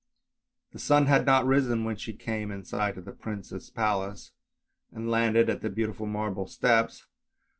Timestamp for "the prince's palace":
3.05-4.31